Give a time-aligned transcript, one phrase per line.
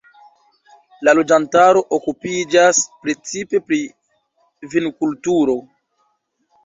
[1.07, 3.81] La loĝantaro okupiĝas precipe pri
[4.73, 5.57] vinkulturo.